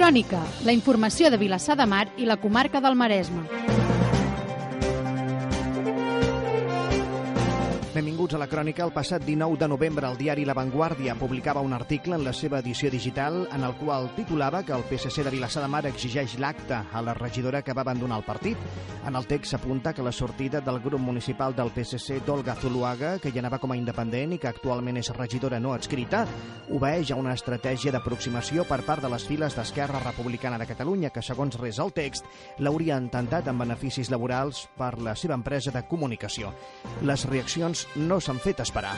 Crònica, 0.00 0.38
la 0.64 0.72
informació 0.72 1.28
de 1.28 1.36
Vilassar 1.36 1.74
de 1.76 1.84
Mar 1.84 2.06
i 2.16 2.24
la 2.24 2.38
comarca 2.40 2.80
del 2.80 2.94
Maresme. 2.96 3.59
Benvinguts 8.00 8.32
a 8.32 8.38
la 8.40 8.46
crònica. 8.48 8.86
El 8.86 8.94
passat 8.96 9.26
19 9.26 9.58
de 9.60 9.66
novembre 9.68 10.08
el 10.08 10.14
diari 10.16 10.46
La 10.48 10.54
Vanguardia 10.56 11.12
publicava 11.20 11.60
un 11.60 11.74
article 11.76 12.14
en 12.16 12.22
la 12.24 12.32
seva 12.32 12.62
edició 12.62 12.88
digital 12.88 13.42
en 13.52 13.60
el 13.66 13.74
qual 13.76 14.06
titulava 14.16 14.62
que 14.64 14.72
el 14.72 14.86
PSC 14.88 15.20
de 15.26 15.32
Vilassar 15.34 15.60
de 15.60 15.68
Mar 15.68 15.82
exigeix 15.84 16.38
l'acte 16.40 16.78
a 16.80 17.02
la 17.04 17.12
regidora 17.12 17.60
que 17.60 17.74
va 17.76 17.82
abandonar 17.84 18.16
el 18.16 18.24
partit. 18.24 18.56
En 19.04 19.18
el 19.20 19.26
text 19.28 19.52
s'apunta 19.52 19.92
que 19.92 20.06
la 20.06 20.12
sortida 20.12 20.62
del 20.62 20.80
grup 20.80 21.00
municipal 21.00 21.52
del 21.54 21.72
PSC 21.74 22.22
d'Olga 22.24 22.54
Zuluaga, 22.54 23.18
que 23.18 23.34
ja 23.34 23.42
anava 23.44 23.58
com 23.60 23.74
a 23.74 23.76
independent 23.76 24.32
i 24.32 24.38
que 24.40 24.48
actualment 24.48 24.96
és 24.96 25.12
regidora 25.12 25.60
no 25.60 25.74
adscrita, 25.76 26.24
obeeix 26.72 27.12
a 27.12 27.20
una 27.20 27.36
estratègia 27.36 27.92
d'aproximació 27.92 28.64
per 28.64 28.80
part 28.88 29.04
de 29.04 29.12
les 29.12 29.28
files 29.28 29.58
d'Esquerra 29.58 30.00
Republicana 30.06 30.56
de 30.56 30.70
Catalunya, 30.72 31.12
que 31.12 31.20
segons 31.20 31.60
res 31.60 31.76
el 31.84 31.92
text 31.92 32.24
l'hauria 32.64 32.96
intentat 32.96 33.52
amb 33.52 33.60
beneficis 33.66 34.08
laborals 34.08 34.64
per 34.80 34.94
la 35.04 35.12
seva 35.12 35.36
empresa 35.36 35.68
de 35.68 35.84
comunicació. 35.84 36.56
Les 37.04 37.28
reaccions 37.28 37.89
no 37.96 38.20
s'han 38.20 38.38
fet 38.38 38.60
esperar. 38.60 38.94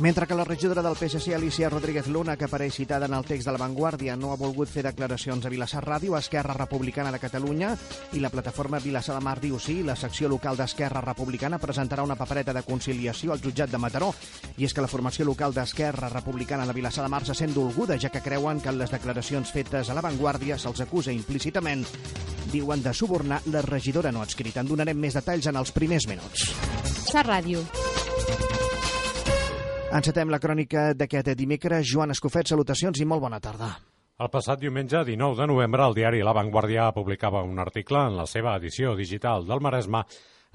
Mentre 0.00 0.26
que 0.26 0.34
la 0.34 0.44
regidora 0.44 0.82
del 0.82 0.96
PSC, 0.96 1.34
Alicia 1.34 1.70
Rodríguez 1.70 2.08
Luna, 2.08 2.36
que 2.36 2.48
apareix 2.48 2.74
citada 2.74 3.06
en 3.06 3.14
el 3.14 3.24
text 3.24 3.46
de 3.46 3.52
La 3.52 3.58
Vanguardia, 3.58 4.16
no 4.16 4.32
ha 4.32 4.36
volgut 4.36 4.66
fer 4.68 4.82
declaracions 4.82 5.46
a 5.46 5.52
Vilassar 5.52 5.84
Ràdio, 5.86 6.16
Esquerra 6.18 6.56
Republicana 6.58 7.12
de 7.14 7.20
Catalunya 7.22 7.70
i 8.12 8.18
la 8.18 8.30
plataforma 8.34 8.80
Vilassar 8.82 9.14
de 9.14 9.22
Mar 9.22 9.36
diu 9.38 9.60
sí, 9.62 9.84
la 9.86 9.94
secció 9.94 10.28
local 10.28 10.58
d'Esquerra 10.58 11.00
Republicana 11.04 11.60
presentarà 11.62 12.02
una 12.02 12.18
papereta 12.18 12.52
de 12.52 12.64
conciliació 12.66 13.32
al 13.32 13.40
jutjat 13.44 13.70
de 13.70 13.78
Mataró. 13.78 14.10
I 14.58 14.66
és 14.66 14.74
que 14.74 14.82
la 14.82 14.90
formació 14.90 15.28
local 15.30 15.54
d'Esquerra 15.54 16.10
Republicana 16.10 16.66
de 16.66 16.74
Vilassar 16.74 17.06
de 17.06 17.14
Mar 17.14 17.24
se 17.24 17.38
sent 17.38 17.54
dolguda, 17.54 17.94
ja 17.94 18.10
que 18.10 18.24
creuen 18.24 18.60
que 18.60 18.74
en 18.74 18.82
les 18.82 18.90
declaracions 18.90 19.54
fetes 19.54 19.90
a 19.90 19.94
La 19.94 20.02
Vanguardia 20.02 20.58
se'ls 20.58 20.82
acusa 20.82 21.14
implícitament, 21.14 21.86
diuen, 22.50 22.82
de 22.82 22.92
subornar 22.92 23.44
la 23.46 23.62
regidora 23.62 24.10
no 24.10 24.26
adscrita. 24.26 24.66
En 24.66 24.74
donarem 24.74 24.98
més 24.98 25.14
detalls 25.14 25.46
en 25.46 25.62
els 25.62 25.70
primers 25.70 26.10
minuts. 26.10 26.50
Sa 27.12 27.22
Ràdio. 27.22 27.62
Encetem 29.94 30.26
la 30.26 30.40
crònica 30.42 30.88
d'aquest 30.98 31.28
dimecres. 31.38 31.86
Joan 31.86 32.10
Escofet, 32.10 32.48
salutacions 32.50 32.98
i 32.98 33.04
molt 33.06 33.22
bona 33.22 33.38
tarda. 33.38 33.68
El 34.18 34.30
passat 34.30 34.58
diumenge, 34.58 35.04
19 35.06 35.38
de 35.38 35.46
novembre, 35.46 35.84
el 35.86 35.94
diari 35.94 36.22
La 36.26 36.32
Vanguardia 36.34 36.88
publicava 36.96 37.44
un 37.46 37.60
article 37.62 38.00
en 38.08 38.16
la 38.18 38.26
seva 38.26 38.56
edició 38.58 38.96
digital 38.98 39.46
del 39.46 39.62
Maresme 39.62 40.00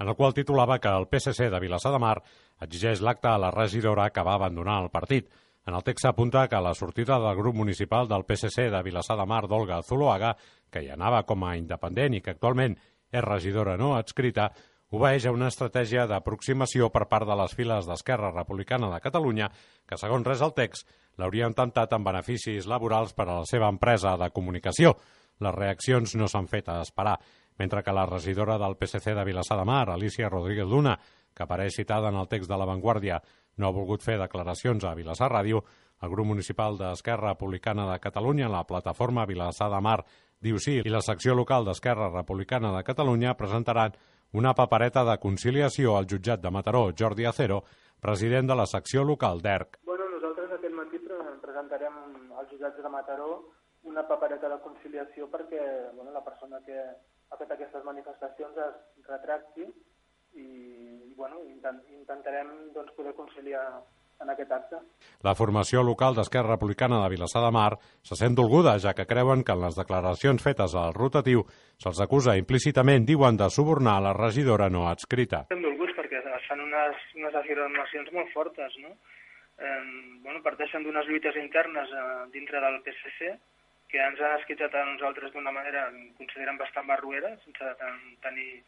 en 0.00 0.08
el 0.08 0.16
qual 0.16 0.36
titulava 0.36 0.76
que 0.78 0.92
el 0.92 1.08
PSC 1.08 1.48
de 1.48 1.60
Vilassar 1.60 1.92
de 1.94 2.00
Mar 2.04 2.18
exigeix 2.66 3.00
l'acte 3.00 3.28
a 3.32 3.38
la 3.40 3.50
regidora 3.54 4.10
que 4.12 4.24
va 4.24 4.34
abandonar 4.36 4.82
el 4.82 4.90
partit. 4.92 5.32
En 5.64 5.76
el 5.76 5.84
text 5.88 6.04
s'apunta 6.04 6.46
que 6.48 6.60
la 6.60 6.74
sortida 6.74 7.16
del 7.20 7.36
grup 7.36 7.56
municipal 7.56 8.08
del 8.08 8.26
PSC 8.28 8.68
de 8.68 8.82
Vilassar 8.82 9.16
de 9.16 9.26
Mar 9.28 9.46
d'Olga 9.48 9.80
Zuloaga, 9.88 10.34
que 10.68 10.84
hi 10.84 10.92
anava 10.92 11.22
com 11.24 11.44
a 11.44 11.56
independent 11.56 12.16
i 12.16 12.20
que 12.20 12.36
actualment 12.36 12.76
és 13.10 13.24
regidora 13.24 13.78
no 13.80 13.94
adscrita, 13.96 14.50
obeeix 14.90 15.26
a 15.26 15.32
una 15.34 15.48
estratègia 15.50 16.06
d'aproximació 16.10 16.88
per 16.90 17.06
part 17.10 17.28
de 17.28 17.36
les 17.38 17.54
files 17.54 17.86
d'Esquerra 17.86 18.32
Republicana 18.34 18.90
de 18.90 19.00
Catalunya 19.00 19.50
que, 19.86 19.98
segons 19.98 20.26
res 20.26 20.42
el 20.42 20.54
text, 20.56 20.88
l'haurien 21.18 21.54
tentat 21.54 21.92
amb 21.94 22.06
beneficis 22.06 22.66
laborals 22.66 23.14
per 23.14 23.28
a 23.28 23.40
la 23.40 23.46
seva 23.46 23.68
empresa 23.70 24.16
de 24.18 24.30
comunicació. 24.34 24.96
Les 25.40 25.54
reaccions 25.54 26.16
no 26.18 26.26
s'han 26.28 26.50
fet 26.50 26.68
a 26.68 26.80
esperar, 26.82 27.16
mentre 27.60 27.82
que 27.84 27.92
la 27.92 28.06
regidora 28.06 28.58
del 28.58 28.76
PSC 28.80 29.14
de 29.14 29.24
Vilassar 29.24 29.58
de 29.58 29.64
Mar, 29.68 29.90
Alicia 29.90 30.28
Rodríguez 30.28 30.66
Luna, 30.66 30.98
que 31.34 31.44
apareix 31.44 31.76
citada 31.76 32.08
en 32.08 32.16
el 32.16 32.28
text 32.28 32.50
de 32.50 32.58
La 32.58 32.66
Vanguardia, 32.66 33.20
no 33.56 33.68
ha 33.68 33.76
volgut 33.76 34.02
fer 34.02 34.18
declaracions 34.18 34.84
a 34.84 34.94
Vilassar 34.96 35.30
Ràdio, 35.30 35.62
el 36.00 36.10
grup 36.10 36.26
municipal 36.26 36.78
d'Esquerra 36.80 37.34
Republicana 37.34 37.86
de 37.92 37.98
Catalunya, 38.00 38.48
la 38.48 38.64
plataforma 38.66 39.26
Vilassar 39.28 39.68
de 39.70 39.80
Mar, 39.84 40.00
diu 40.40 40.58
sí, 40.58 40.80
i 40.80 40.90
la 40.90 41.02
secció 41.04 41.36
local 41.36 41.66
d'Esquerra 41.68 42.08
Republicana 42.08 42.72
de 42.76 42.82
Catalunya 42.84 43.36
presentaran 43.36 43.92
una 44.32 44.54
papereta 44.54 45.04
de 45.04 45.16
conciliació 45.18 45.96
al 45.96 46.06
jutjat 46.06 46.40
de 46.40 46.50
Mataró, 46.50 46.90
Jordi 46.96 47.26
Acero, 47.26 47.62
president 48.00 48.48
de 48.48 48.56
la 48.56 48.66
secció 48.66 49.04
local 49.04 49.40
d'ERC. 49.42 49.80
Bueno, 49.84 50.06
nosaltres 50.14 50.52
aquest 50.56 50.74
matí 50.74 51.00
presentarem 51.42 51.96
als 52.38 52.50
jutjats 52.52 52.82
de 52.82 52.92
Mataró 52.92 53.30
una 53.90 54.06
papereta 54.06 54.48
de 54.48 54.58
conciliació 54.62 55.26
perquè 55.32 55.62
bueno, 55.94 56.12
la 56.12 56.24
persona 56.24 56.60
que 56.66 56.76
ha 56.78 57.38
fet 57.40 57.54
aquestes 57.54 57.84
manifestacions 57.84 58.58
es 58.66 59.08
retracti 59.08 59.66
i, 59.66 60.46
i 61.10 61.14
bueno, 61.16 61.40
intent, 61.48 61.80
intentarem 61.96 62.70
doncs, 62.74 62.92
poder 62.96 63.14
conciliar 63.18 63.64
en 64.20 64.30
aquest 64.32 64.52
acte. 64.52 64.80
La 65.26 65.34
formació 65.38 65.82
local 65.86 66.16
d'Esquerra 66.16 66.54
Republicana 66.54 67.00
de 67.02 67.10
Vilassar 67.12 67.42
de 67.44 67.52
Mar 67.56 67.70
se 68.06 68.18
sent 68.18 68.36
dolguda, 68.38 68.78
ja 68.78 68.94
que 68.96 69.08
creuen 69.08 69.44
que 69.44 69.56
en 69.56 69.64
les 69.64 69.78
declaracions 69.78 70.42
fetes 70.44 70.74
al 70.76 70.94
rotatiu 70.96 71.44
se'ls 71.80 72.00
acusa 72.04 72.36
implícitament, 72.40 73.06
diuen, 73.08 73.38
de 73.40 73.50
subornar 73.50 74.00
la 74.04 74.16
regidora 74.16 74.68
no 74.68 74.88
adscrita. 74.88 75.44
Estem 75.48 75.64
dolguts 75.64 75.96
perquè 75.98 76.20
es 76.20 76.48
fan 76.48 76.60
unes, 76.66 77.06
unes 77.20 77.40
afirmacions 77.42 78.12
molt 78.16 78.32
fortes, 78.34 78.76
no? 78.84 78.96
Eh, 79.60 79.80
bueno, 80.24 80.40
parteixen 80.44 80.84
d'unes 80.84 81.08
lluites 81.08 81.36
internes 81.36 81.90
eh, 81.92 82.04
dintre 82.32 82.60
del 82.64 82.80
PSC 82.84 83.34
que 83.90 83.98
ens 83.98 84.20
han 84.22 84.36
escritat 84.38 84.74
a 84.78 84.84
nosaltres 84.86 85.32
d'una 85.34 85.52
manera, 85.52 85.88
considerem 86.16 86.58
bastant 86.60 86.86
barruera, 86.86 87.32
sense 87.42 87.72
tenir, 88.22 88.62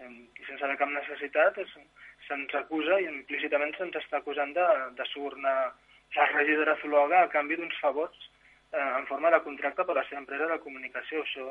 eh, 0.00 0.10
sense 0.48 0.64
haver 0.64 0.78
cap 0.80 0.90
necessitat, 0.94 1.60
se'ns 2.26 2.56
acusa 2.62 2.98
i 3.00 3.08
implícitament 3.10 3.76
se'ns 3.76 4.00
està 4.02 4.20
acusant 4.20 4.52
de, 4.56 4.66
de 4.98 5.06
subornar 5.12 5.56
la 6.16 6.26
regidora 6.32 6.76
Zuloaga 6.82 7.22
a 7.22 7.30
canvi 7.32 7.58
d'uns 7.60 7.76
favors 7.82 8.16
eh, 8.72 8.80
en 8.80 9.06
forma 9.06 9.30
de 9.30 9.42
contracte 9.46 9.86
per 9.86 9.94
a 9.96 10.00
la 10.00 10.08
seva 10.08 10.24
empresa 10.24 10.48
de 10.50 10.58
comunicació. 10.64 11.22
Això 11.22 11.46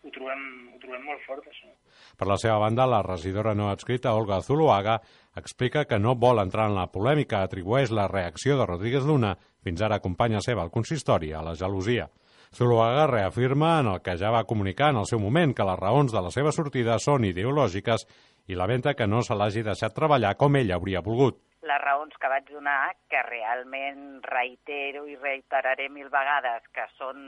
ho 0.00 0.10
trobem, 0.14 0.44
ho 0.72 0.78
trobem 0.80 1.04
molt 1.04 1.20
fort, 1.26 1.44
això. 1.50 1.68
Per 2.16 2.28
la 2.28 2.38
seva 2.40 2.58
banda, 2.62 2.88
la 2.88 3.02
regidora 3.04 3.52
no 3.56 3.68
adscrita, 3.68 4.14
Olga 4.16 4.40
Zuloaga, 4.44 4.96
explica 5.36 5.84
que 5.84 5.98
no 6.00 6.16
vol 6.16 6.40
entrar 6.40 6.70
en 6.70 6.78
la 6.78 6.88
polèmica, 6.92 7.42
atribueix 7.44 7.92
la 7.92 8.08
reacció 8.08 8.56
de 8.56 8.68
Rodríguez 8.68 9.04
Luna, 9.04 9.34
fins 9.64 9.82
ara 9.84 10.00
companya 10.00 10.40
seva 10.44 10.64
al 10.64 10.72
consistori, 10.72 11.34
a 11.36 11.44
la 11.44 11.54
gelosia. 11.54 12.08
Zuluaga 12.54 13.06
reafirma 13.06 13.78
en 13.80 13.86
el 13.86 14.00
que 14.02 14.16
ja 14.18 14.30
va 14.34 14.42
comunicar 14.44 14.88
en 14.90 14.96
el 15.00 15.06
seu 15.06 15.20
moment 15.22 15.52
que 15.54 15.64
les 15.68 15.78
raons 15.78 16.10
de 16.12 16.20
la 16.24 16.32
seva 16.34 16.50
sortida 16.52 16.96
són 16.98 17.24
ideològiques 17.28 18.04
i 18.50 18.58
lamenta 18.58 18.96
que 18.98 19.06
no 19.06 19.20
se 19.22 19.36
l'hagi 19.38 19.62
deixat 19.62 19.94
treballar 19.94 20.34
com 20.40 20.58
ell 20.58 20.72
hauria 20.74 21.02
volgut. 21.06 21.38
Les 21.62 21.80
raons 21.84 22.16
que 22.18 22.30
vaig 22.32 22.50
donar, 22.50 22.96
que 23.08 23.22
realment 23.28 24.18
reitero 24.26 25.04
i 25.06 25.14
reiteraré 25.14 25.86
mil 25.94 26.08
vegades 26.10 26.66
que 26.74 26.88
són 26.98 27.20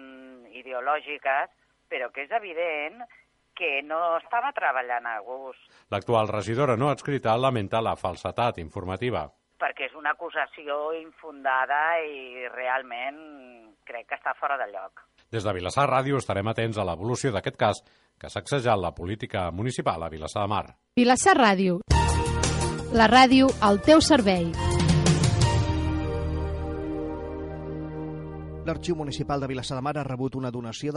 ideològiques, 0.50 1.52
però 1.88 2.10
que 2.10 2.26
és 2.26 2.34
evident 2.40 3.04
que 3.54 3.78
no 3.86 4.00
estava 4.16 4.50
treballant 4.56 5.06
a 5.06 5.20
gust. 5.22 5.62
L'actual 5.94 6.32
regidora 6.32 6.74
no 6.76 6.90
adscrita 6.90 7.36
lamenta 7.38 7.84
la 7.84 7.94
falsetat 7.94 8.58
informativa. 8.58 9.28
Una 10.02 10.16
acusació 10.16 10.76
infundada 10.98 11.76
i 12.02 12.48
realment 12.50 13.18
crec 13.86 14.08
que 14.10 14.16
està 14.16 14.32
fora 14.34 14.56
de 14.58 14.66
lloc. 14.72 14.98
Des 15.30 15.44
de 15.46 15.52
Vilassar 15.54 15.84
Ràdio 15.86 16.18
estarem 16.18 16.48
atents 16.50 16.80
a 16.82 16.86
l'evolució 16.88 17.30
d'aquest 17.30 17.54
cas 17.60 17.80
que 18.18 18.26
ha 18.26 18.32
sacsejat 18.34 18.82
la 18.82 18.90
política 18.96 19.44
municipal 19.54 20.02
a 20.02 20.08
Vilassar 20.10 20.42
de 20.42 20.50
Mar. 20.50 20.64
Vilassar 20.98 21.36
Ràdio. 21.38 21.78
La 22.98 23.06
ràdio 23.06 23.46
al 23.62 23.78
teu 23.86 24.02
servei. 24.02 24.50
L'Arxiu 28.66 28.98
Municipal 28.98 29.38
de 29.38 29.52
Vilassar 29.54 29.78
de 29.78 29.86
Mar 29.86 29.94
ha 30.02 30.08
rebut 30.10 30.34
una 30.34 30.50
donació 30.50 30.90